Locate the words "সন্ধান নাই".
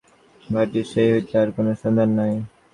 1.81-2.33